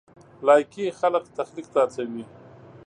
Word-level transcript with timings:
لایکي 0.47 0.85
خلک 0.99 1.23
تخلیق 1.37 1.67
ته 1.73 1.79
هڅوي. 1.85 2.23